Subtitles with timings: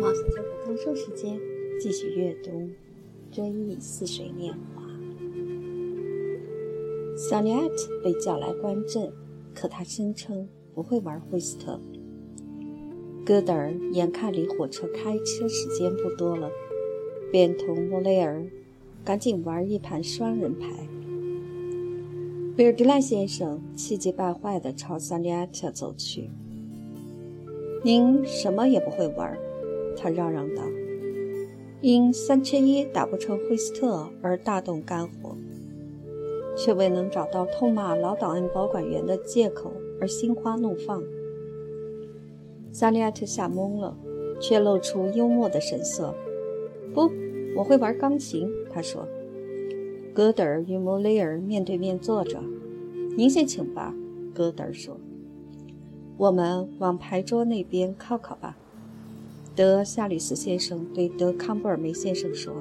[0.00, 1.38] 毛小姐的读书时间，
[1.80, 2.50] 继续阅读
[3.30, 4.82] 《追忆似水年华》。
[7.16, 9.12] 小尼艾特被叫来观阵，
[9.54, 11.78] 可他声称不会玩惠斯特。
[13.26, 16.50] 戈德尔眼看离火车开车时间不多了，
[17.30, 18.44] 便同莫雷尔
[19.04, 20.88] 赶紧玩一盘双人牌。
[22.60, 26.28] 威尔迪兰先生气急败坏地朝萨利埃特走去。
[27.82, 29.34] “您什么也不会玩。”
[29.96, 30.62] 他嚷嚷道
[31.80, 35.34] ，“因三缺一打不成惠斯特而大动肝火，
[36.54, 41.02] 却未能找到痛骂老档案保管员的借口而心花怒放。”
[42.72, 43.96] 萨利亚特吓懵了，
[44.38, 46.14] 却露出幽默的神色。
[46.92, 47.10] “不，
[47.56, 49.08] 我会玩钢琴。”他说。
[50.14, 52.42] 戈德尔与莫雷尔面对面坐着。
[53.16, 53.94] “您先请吧。”
[54.34, 54.96] 戈德尔说。
[56.18, 58.56] “我们往牌桌那边靠靠吧。”
[59.56, 62.52] 德夏里斯先生对德康布尔梅先生说。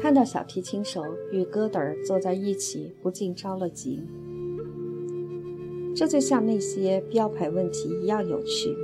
[0.00, 4.02] 看到小提琴手与戈德尔坐在一起，不禁着了急。
[5.96, 8.76] 这就像那些标牌问题一样有趣。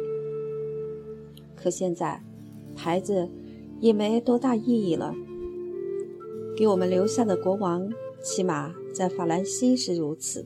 [1.54, 2.22] 可现在，
[2.74, 3.28] 牌子
[3.80, 5.14] 也没多大意义了。
[6.60, 7.90] 给我们留下的国王，
[8.22, 10.44] 起码在法兰西是如此。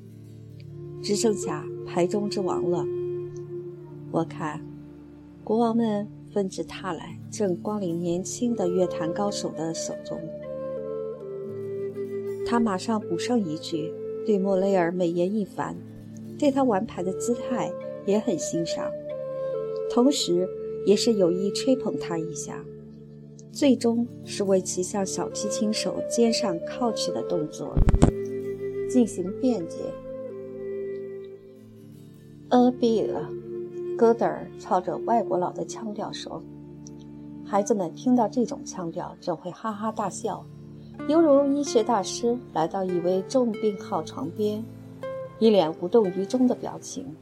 [1.02, 2.86] 只剩下牌中之王了。
[4.12, 4.64] 我看，
[5.42, 10.16] 国王们纷至沓来，正光临年轻的乐坛高手的手中。
[12.46, 13.92] 他马上补上一句，
[14.24, 15.76] 对莫雷尔美言一番。
[16.38, 17.72] 对他玩牌的姿态
[18.06, 18.88] 也很欣赏，
[19.90, 20.48] 同时
[20.86, 22.64] 也是有意吹捧他一下，
[23.54, 27.72] 最终是为其向小提琴手肩上靠去的动作
[28.90, 29.78] 进行辩解。
[32.48, 33.30] 呃，比了，
[33.96, 36.42] 戈德尔操着外国佬的腔调说
[37.46, 40.44] ：“孩子们听到这种腔调，就会哈哈大笑，
[41.08, 44.64] 犹如医学大师来到一位重病号床边。”
[45.38, 47.14] 一脸无动于衷的表情，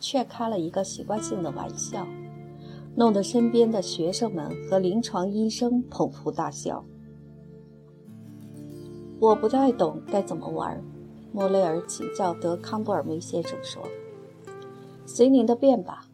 [0.00, 2.06] 却开了一个习惯性的玩笑，
[2.98, 6.84] 弄得身边的学生们和临床医生捧腹大笑。
[9.20, 10.82] 我不太懂该怎么玩，
[11.32, 13.80] 莫雷尔请教德康布尔梅先生说
[15.06, 16.06] ：“随您的便吧，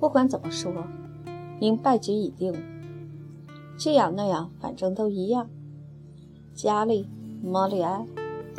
[0.00, 0.72] 不管怎么说，
[1.60, 2.52] 您败局已定。
[3.78, 5.48] 这样那样，反正都一样。”
[6.54, 7.08] 加利，
[7.40, 8.04] 莫里埃，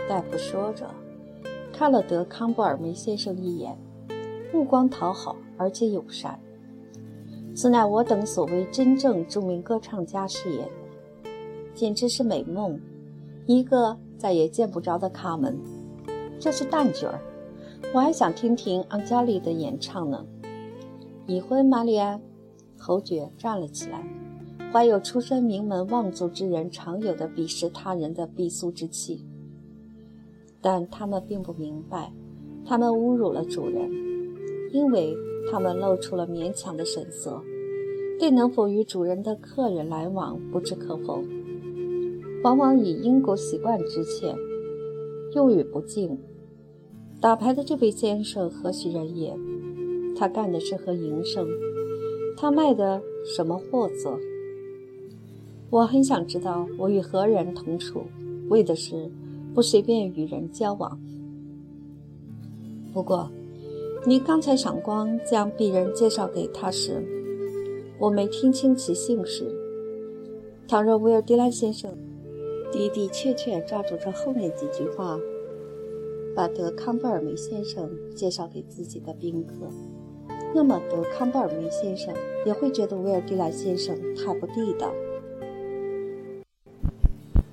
[0.08, 0.90] 大夫说着。
[1.74, 3.78] 看了德康布尔梅先生一眼，
[4.54, 6.40] 目光讨好而且友善。
[7.56, 10.68] 此乃我等所谓真正著名歌唱家饰演，
[11.76, 12.80] 简直是美梦，
[13.46, 15.58] 一个再也见不着的卡门。
[16.40, 17.22] 这是旦角儿，
[17.94, 20.26] 我还想听听安加丽的演唱呢。
[21.28, 22.20] 已婚玛丽安，
[22.78, 24.04] 侯爵站了起来，
[24.72, 29.24] 怀有出身名门望族之人常有的鄙视他人的鄙俗之气。
[30.60, 32.12] 但他们并不明白，
[32.66, 33.90] 他们侮辱了主人，
[34.72, 35.16] 因为
[35.52, 37.42] 他们露出了勉强的神色，
[38.20, 41.24] 对能否与主人的客人来往不置可否，
[42.44, 44.36] 往往以英国习惯之歉，
[45.36, 46.18] 用语不敬。
[47.22, 49.34] 打牌的这位先生何许人也？
[50.16, 51.48] 他干的是何营生？
[52.38, 54.20] 他卖的什么货色？
[55.70, 58.04] 我很想知道，我与何人同处，
[58.50, 59.10] 为的是。
[59.54, 61.00] 不随便与人交往。
[62.92, 63.30] 不过，
[64.06, 67.02] 你刚才闪光将鄙人介绍给他时，
[67.98, 69.50] 我没听清其姓氏。
[70.68, 71.90] 倘若威尔迪兰先生
[72.70, 75.18] 的的确确抓住这后面几句话，
[76.36, 79.54] 把德康贝尔梅先生介绍给自己的宾客，
[80.54, 82.14] 那么德康贝尔梅先生
[82.46, 84.94] 也会觉得威尔迪兰先生太不地道。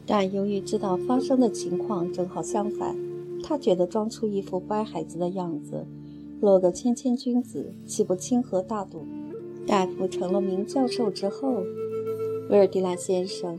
[0.04, 2.96] 但由于知道发生的情况正好相反，
[3.44, 5.86] 他觉得装出一副乖孩子的样子，
[6.40, 9.06] 落个谦谦君子，岂不清和大度？
[9.66, 11.62] 大夫成了名教授之后，
[12.48, 13.58] 威尔迪拉先生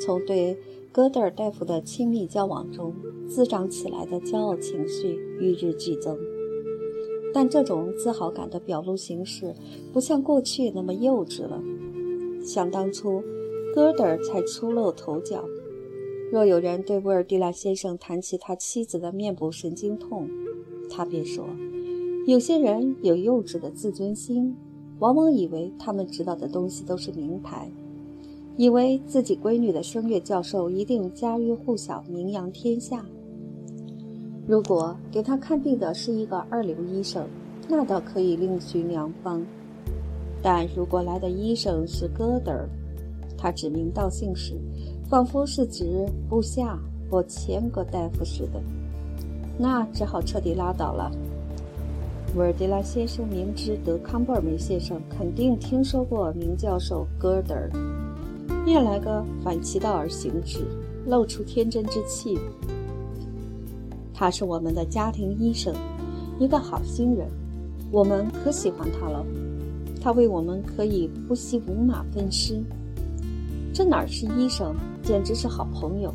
[0.00, 0.56] 从对
[0.92, 2.94] 戈德尔大夫的亲密交往中
[3.28, 6.16] 滋长起来的骄傲情绪与日俱增。
[7.34, 9.52] 但这种自豪感的表露形式
[9.92, 11.60] 不像过去那么幼稚了。
[12.40, 13.20] 想当初，
[13.74, 15.44] 戈德尔才初露头角。
[16.30, 20.28] 若有人对威尔蒂拉先生谈起他妻子的面部神经痛，
[20.88, 21.44] 他便说
[22.26, 24.52] ：“有些人有幼稚的自尊心，
[24.98, 27.70] 往往以为他们知道的东西都是名牌，
[28.56, 33.06] 以为自己闺女的声乐教授一定家喻户晓、名扬天下。”
[34.44, 37.24] 如果给他看病的是一个二流医生，
[37.68, 39.40] 那倒可以另寻良方。
[40.42, 42.68] 但如果来的医生是哥德尔，
[43.38, 44.54] 他指名道姓时，
[45.08, 46.76] 仿佛是指部下
[47.08, 48.60] 或前个大夫似的，
[49.56, 51.08] 那只好彻底拉倒了。
[52.36, 57.70] 维尔迪拉先生明知德康布尔梅先生肯定听说过名教授戈德尔，
[58.62, 60.58] 便来个反其道而行之，
[61.06, 62.38] 露出天真之气。
[64.12, 65.74] 他是我们的家庭医生，
[66.38, 67.26] 一个好心人，
[67.90, 69.24] 我们可喜欢他了。
[69.98, 72.62] 他为我们可以不惜五马分尸。
[73.72, 76.12] 这哪是医生，简直是好朋友。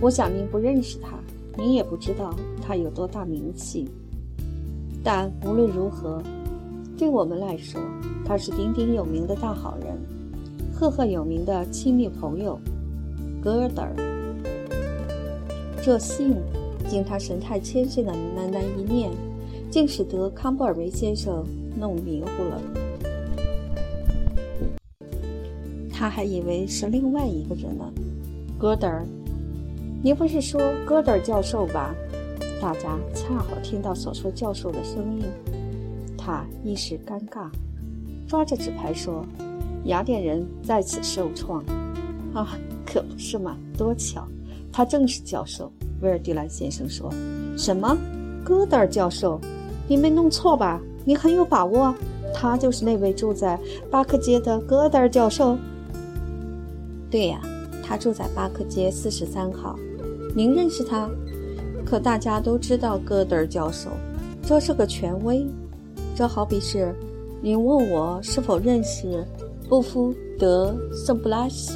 [0.00, 1.18] 我想您不认识他，
[1.60, 2.32] 您也不知道
[2.62, 3.88] 他有多大名气。
[5.02, 6.22] 但无论如何，
[6.96, 7.80] 对我们来说，
[8.24, 9.96] 他是鼎鼎有名的大好人，
[10.74, 12.58] 赫赫有名的亲密朋友，
[13.42, 13.94] 戈德尔。
[15.82, 16.36] 这信。
[16.88, 19.12] 经他神态谦逊的喃喃一念，
[19.70, 21.46] 竟使得康布尔维先生
[21.78, 22.60] 弄迷糊了。
[25.88, 27.84] 他还以为是另外一个人呢。
[28.58, 29.06] 戈德尔，
[30.02, 31.94] 您不是说戈德尔教授吧？
[32.60, 35.24] 大家恰好听到所说教授的声音，
[36.16, 37.48] 他一时尴尬，
[38.28, 39.24] 抓着纸牌说
[39.86, 41.64] ：“雅典人在此受创。”
[42.34, 44.28] 啊，可不是嘛，多巧，
[44.70, 45.72] 他正是教授。
[46.02, 47.10] 威尔迪兰先生说
[47.56, 47.96] ：“什么？
[48.44, 49.40] 戈德尔教授？
[49.88, 50.78] 你没弄错吧？
[51.04, 51.94] 你很有把握，
[52.34, 53.58] 他就是那位住在
[53.90, 55.56] 巴克街的戈德尔教授。
[57.10, 57.40] ”“对呀，
[57.82, 59.78] 他住在巴克街四十三号。
[60.36, 61.08] 您认识他？
[61.90, 63.90] 可大家都知道戈德尔教授，
[64.44, 65.44] 这是个权威。
[66.14, 66.94] 这好比是
[67.42, 69.24] 您问我是否认识
[69.68, 71.72] 布夫德圣布拉西，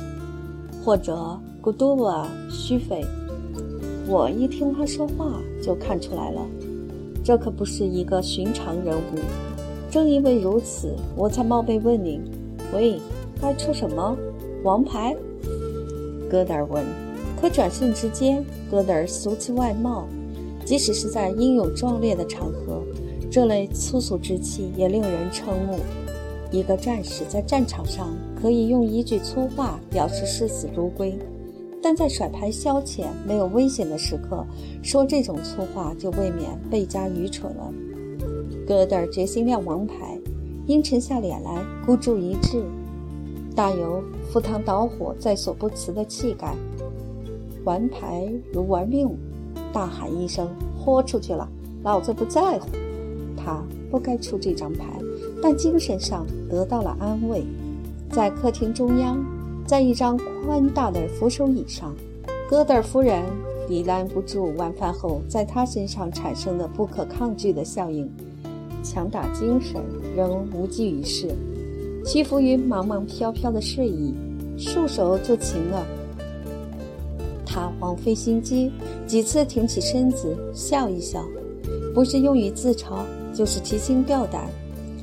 [0.85, 3.05] 或者古多瓦须斐。”
[4.07, 6.41] 我一听他说话，就看出来了，
[7.25, 9.19] 这可不是一个寻常人物。
[9.91, 12.23] 正因为如此，我才冒昧问您：
[12.73, 13.01] 喂，
[13.43, 14.17] 该出什么
[14.63, 15.13] 王牌？
[16.31, 16.85] 戈德尔问。
[17.45, 20.09] 可转瞬之间，戈德尔俗气外貌，
[20.65, 22.83] 即使是在英勇壮烈的场合，
[23.31, 25.79] 这类粗俗之气也令人瞠目。
[26.51, 31.19] 一个战士在战场上可以用一句粗话表示视死如归。
[31.83, 34.43] 但在甩牌消遣、没有危险的时刻，
[34.83, 37.71] 说这种粗话就未免倍加愚蠢了。
[38.67, 40.19] 戈德尔决心亮王牌，
[40.67, 42.65] 因沉下脸来，孤注一掷，
[43.55, 44.03] 大有
[44.33, 46.55] 赴汤蹈火在所不辞的气概。
[47.65, 49.09] 玩牌如玩命，
[49.73, 51.49] 大喊一声：“豁出去了，
[51.83, 52.69] 老子不在乎。”
[53.37, 54.99] 他不该出这张牌，
[55.43, 57.45] 但精神上得到了安慰。
[58.11, 59.25] 在客厅中央。
[59.67, 60.15] 在一张
[60.45, 61.95] 宽大的扶手椅上，
[62.51, 63.25] 戈德尔夫人
[63.67, 68.07] 抵拦不住晚饭后在他身上产生的不可抗拒的效应，
[68.83, 69.81] 强打精神
[70.15, 71.35] 仍无济于事，
[72.05, 74.13] 屈服于茫茫飘飘的睡意，
[74.59, 75.83] 束手就擒了。
[77.55, 78.73] 他枉费心机，
[79.07, 81.25] 几次挺起身子笑一笑，
[81.95, 84.49] 不是用于自嘲，就是提心吊胆，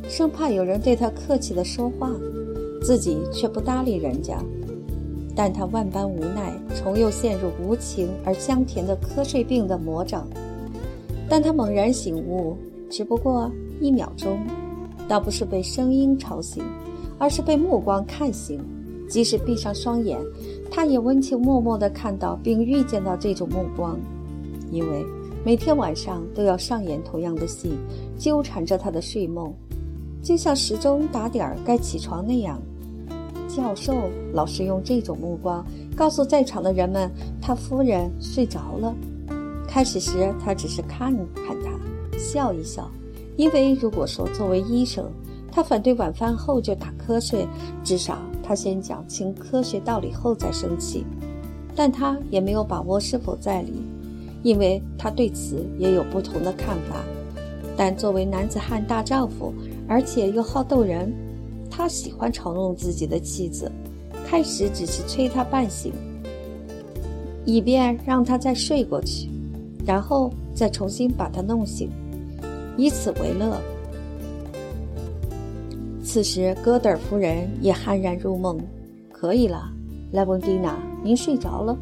[0.10, 2.12] 生怕有人对他客气的说话。
[2.84, 4.44] 自己却不搭理人家，
[5.34, 10.28] 但他万般无奈，重又陷入无情而香甜的瞌睡病的魔掌。
[11.30, 12.58] 但他猛然醒悟，
[12.90, 13.50] 只不过
[13.80, 14.38] 一秒钟，
[15.08, 16.62] 倒不是被声音吵醒，
[17.18, 18.60] 而是被目光看醒。
[19.08, 20.18] 即使闭上双眼，
[20.72, 24.00] 他也温情脉脉地看到并预见到这种目光，
[24.72, 25.06] 因为
[25.44, 27.74] 每天晚上都要上演同样的戏，
[28.18, 29.54] 纠缠着他的睡梦，
[30.24, 32.60] 就像时钟打点儿该起床那样。
[33.50, 37.12] 教授老是用这种目光告诉在场的人们，
[37.42, 38.96] 他夫人睡着了。
[39.68, 42.90] 开始时，他只是看看他，笑一笑，
[43.36, 45.12] 因为如果说作为医生，
[45.52, 47.46] 他反对晚饭后就打瞌睡，
[47.84, 48.18] 至少
[48.52, 51.06] 他先讲清科学道理后再生气。
[51.74, 53.72] 但他也没有把握是否在理，
[54.44, 56.98] 因为他对此也有不同的看法。
[57.78, 59.54] 但作为男子汉大丈夫，
[59.88, 61.14] 而且又好逗人。
[61.70, 63.72] 他喜欢嘲弄自己的妻子，
[64.28, 65.94] 开始只是催她半醒，
[67.46, 69.30] 以便让她再睡过去，
[69.86, 71.90] 然后再重新把她弄醒，
[72.76, 73.58] 以此为乐。
[76.14, 78.60] 此时，戈德尔夫人也酣然入梦。
[79.14, 79.72] 可以了，
[80.12, 81.78] 莱文蒂娜，您睡着了。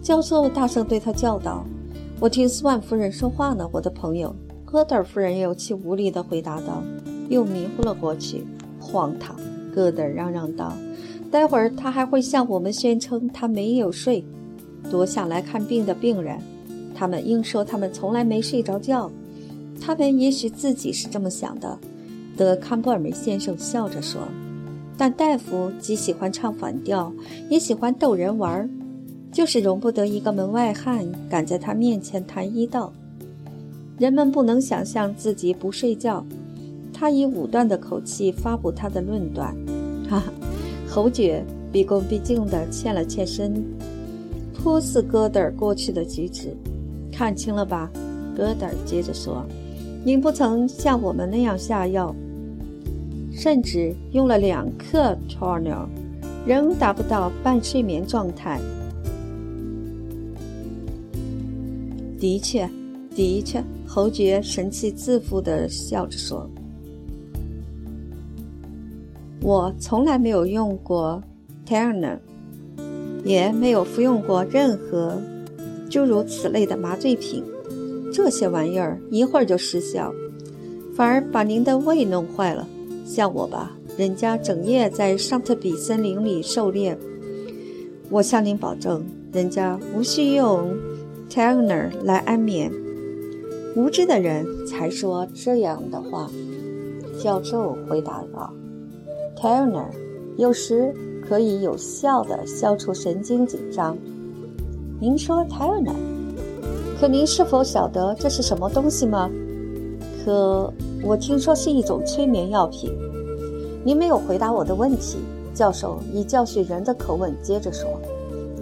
[0.00, 1.64] 教授大声对他叫道
[2.20, 4.32] ：“我听斯万夫人说话呢，我的朋友。”
[4.64, 6.84] 戈德尔夫人有气无力地回答道，
[7.28, 8.44] 又迷糊了过去。
[8.78, 9.34] 荒唐！
[9.74, 10.72] 戈德尔嚷嚷道
[11.28, 14.24] ：“待会儿他还会向我们宣称他没有睡，
[14.88, 16.38] 夺下来看病的病人。
[16.94, 19.10] 他们应说他们从来没睡着觉。
[19.80, 21.76] 他们也许自己是这么想的。
[22.36, 24.22] 德康布尔梅先生笑着说
[24.96, 27.12] ：“但大夫既喜欢唱反调，
[27.48, 28.68] 也喜欢逗人玩儿，
[29.32, 32.92] 就是容不得一个门外汉敢在他面前谈医道。
[33.98, 36.24] 人们不能想象自己不睡觉。”
[36.96, 39.52] 他以武断的口气发布他的论断。
[40.08, 40.32] 哈哈，
[40.88, 43.64] 侯爵毕恭毕敬地欠了欠身，
[44.54, 46.56] 颇似戈德尔过去的举止。
[47.10, 47.90] 看清了吧？
[48.36, 49.44] 戈德尔接着说
[50.06, 52.14] ：“您不曾像我们那样下药，
[53.36, 55.88] 甚至用了两克 t o r n a l
[56.46, 58.60] 仍达不到半睡眠状态。”
[62.18, 62.68] 的确，
[63.14, 66.48] 的确，侯爵神气自负地笑着说。
[69.42, 71.22] 我从来没有用过
[71.66, 72.18] t e r n e r
[73.24, 75.20] 也没有服用过任何
[75.90, 77.44] 诸如此类的麻醉品。
[78.10, 80.14] 这些玩意儿一会儿就失效，
[80.96, 82.66] 反而把您的胃弄坏了。
[83.04, 86.96] 像我吧，人家整夜在尚特比森林里狩猎，
[88.10, 90.74] 我向您保证，人家无需用
[91.28, 92.72] t e r n e r 来安眠。
[93.76, 96.30] 无知的人才说这样的话。
[97.20, 98.52] 教授回答道。
[99.36, 99.90] t e r n e r
[100.36, 100.92] 有时
[101.28, 103.96] 可以有效地消除神经紧张。
[105.00, 105.96] 您说 t e r n e r
[107.00, 109.30] 可您是否晓得这是什么东西吗？
[110.24, 110.72] 可
[111.04, 112.90] 我听说是一种催眠药品。
[113.84, 115.18] 您没有回答我的问题。
[115.52, 117.88] 教授以教训人的口吻接着说：“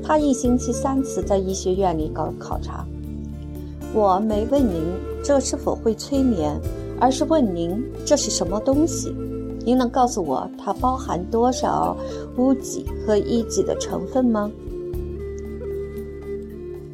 [0.05, 2.85] 他一星期三次在医学院里搞考察。
[3.95, 4.83] 我没问您
[5.25, 6.61] 这是否会催眠，
[7.01, 9.15] 而是问您这是什么东西。”
[9.65, 11.97] 您能告诉我它包含多少
[12.37, 14.51] 乌己和一己的成分吗？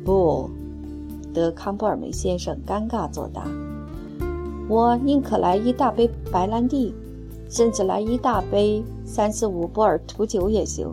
[0.04, 0.48] 不，
[1.32, 3.48] 德康布尔梅先生尴尬作答。
[4.68, 6.94] 我宁可来一大杯白兰地，
[7.48, 10.86] 甚至来一大杯三四五波尔图酒也行。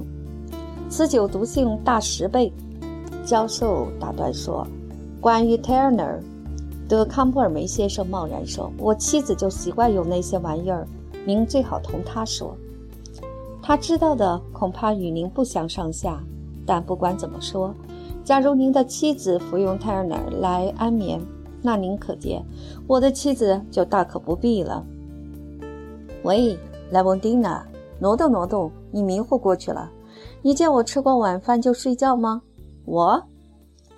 [0.90, 2.52] 此酒毒性大十倍。
[3.26, 4.66] 教授打断说
[5.20, 6.20] ：“关于 Turner，
[6.88, 10.88] 德康布尔梅先生贸然说，我妻子就习惯用那些玩意儿。”
[11.26, 12.56] 您最好同他说，
[13.62, 16.24] 他知道的恐怕与您不相上下。
[16.68, 17.74] 但不管怎么说，
[18.24, 21.20] 假如您的妻子服用泰尔纳来安眠，
[21.66, 22.46] 那您可见
[22.88, 24.86] 我的妻子就大可不必了。
[26.22, 26.56] 喂，
[26.92, 27.66] 莱蒙蒂娜，
[28.00, 29.92] 挪动挪动，你迷糊过去了。
[30.44, 32.44] 你见我吃过晚饭就睡觉吗？
[32.86, 33.24] 我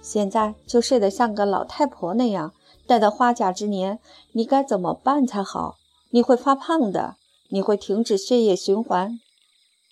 [0.02, 2.54] 现在就睡得像个老太婆那样。
[2.88, 4.00] 待到花甲之年，
[4.32, 5.76] 你该怎么办才好？
[6.12, 7.18] 你会发胖的，
[7.50, 9.20] 你会停止血液循环。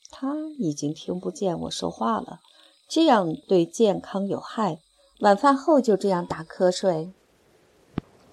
[0.09, 2.39] 他已经听不见我说话了，
[2.87, 4.79] 这样对健康有害。
[5.19, 7.11] 晚饭后就这样打瞌睡，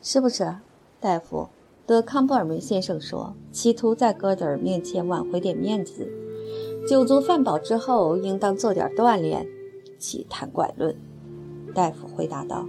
[0.05, 0.57] 是不是，
[0.99, 1.49] 大夫？
[1.87, 6.11] 德康布尔梅先生说，企图在戈德尔面前挽回点面子。
[6.89, 9.47] 酒足饭饱之后，应当做点锻炼。
[10.01, 10.97] 奇谈怪论，
[11.73, 12.67] 大夫回答道。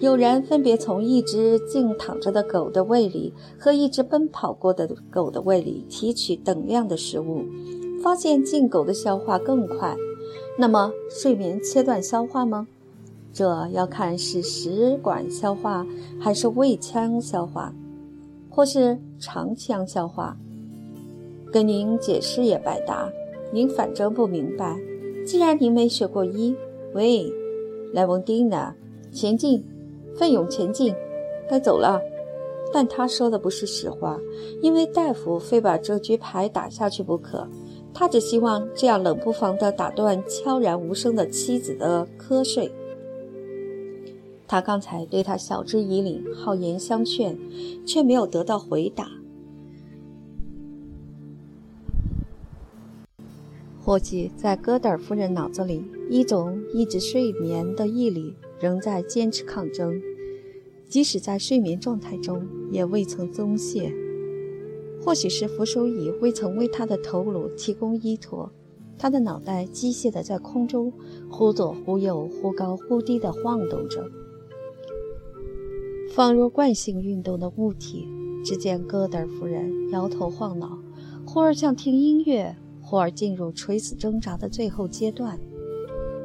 [0.00, 7.44] 有人分别从一只静躺着的狗的胃里和一只奔跑过的狗的胃里提取等量的食物，
[8.02, 9.94] 发现静狗的消化更快。
[10.58, 12.66] 那么，睡眠切断消化吗？
[13.32, 15.86] 这要看是食管消化
[16.20, 17.72] 还是胃腔消化，
[18.50, 20.36] 或是肠腔消化。
[21.50, 23.08] 跟您解释也白搭，
[23.52, 24.78] 您反正不明白。
[25.26, 26.54] 既然您没学过医，
[26.94, 27.32] 喂，
[27.92, 28.74] 莱翁蒂娜，
[29.12, 29.64] 前进。
[30.14, 30.94] 奋勇前进，
[31.48, 31.98] 该走了。
[32.70, 34.18] 但他说的不是实话，
[34.60, 37.48] 因为大夫非把这局牌打下去不可。
[37.94, 42.70] 他只希望这样冷不防地打断悄然无声的妻子的瞌睡。
[44.52, 47.38] 他刚才对他晓之以理，好言相劝，
[47.86, 49.08] 却没有得到回答。
[53.80, 58.34] 或许在戈德尔夫人脑子里，一种抑制睡眠的毅力。
[58.60, 59.98] 仍在坚持抗争，
[60.86, 63.90] 即使在睡眠状态中也未曾松懈。
[65.02, 68.52] 或许是扶手椅未曾为他的头颅提供依托，
[68.98, 70.92] 他的脑袋机械地在空中
[71.30, 74.04] 忽左忽右、忽高忽低地晃动着，
[76.14, 78.06] 仿若惯性运动的物体。
[78.44, 80.76] 只见戈德尔夫人摇头晃脑，
[81.24, 85.38] 忽而像听音乐，忽而进入垂死挣扎的最后阶段。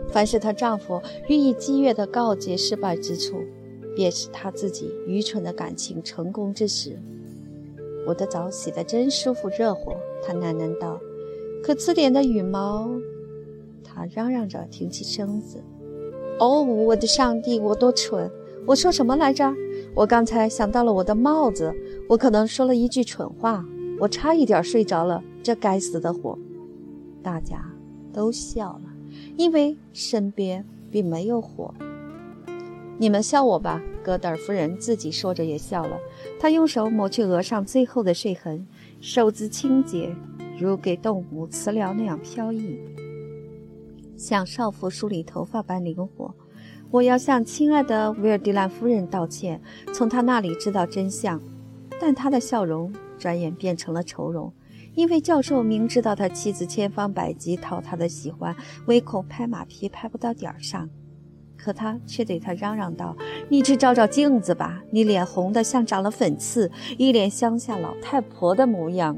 [0.09, 3.37] 凡是她丈夫予以激越的告诫失败之处，
[3.95, 6.99] 便是她自己愚蠢的感情成功之时。
[8.07, 9.91] 我的澡洗得真舒服热乎，
[10.23, 10.99] 她喃喃道。
[11.63, 12.89] 可词典的羽毛，
[13.83, 15.63] 她嚷嚷着挺起身子。
[16.39, 18.29] 哦，我的上帝，我多蠢！
[18.65, 19.53] 我说什么来着？
[19.97, 21.73] 我刚才想到了我的帽子，
[22.07, 23.65] 我可能说了一句蠢话，
[23.99, 25.23] 我差一点睡着了。
[25.41, 26.37] 这该死的火！
[27.23, 27.65] 大家
[28.13, 28.83] 都笑了，
[29.35, 31.73] 因为身边并没有火。
[32.99, 35.97] 你们笑我吧，戈德尔夫人自己说着也笑了。
[36.39, 38.67] 她用手抹去额上最后的睡痕，
[39.01, 40.15] 手姿清洁，
[40.59, 42.77] 如给动物磁疗那样飘逸，
[44.15, 46.35] 像少妇梳理头发般灵活。
[46.89, 49.61] 我要向亲爱的维尔迪兰夫人道歉，
[49.93, 51.41] 从她那里知道真相。
[51.99, 54.53] 但她的笑容转眼变成了愁容，
[54.93, 60.89] 因为教授明知道他妻子千方百计讨他的喜欢，唯恐拍马屁拍不到点儿上，
[61.57, 63.15] 可他却对他嚷嚷道
[63.49, 69.17] ：“你去照照镜子吧，你脸红得像长了粉刺，一脸乡下老太婆的模样。”